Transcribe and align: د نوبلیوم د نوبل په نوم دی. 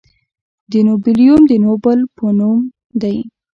د 0.71 0.73
نوبلیوم 0.87 1.41
د 1.47 1.53
نوبل 1.65 1.99
په 2.17 2.25
نوم 2.39 2.59
دی. 3.01 3.17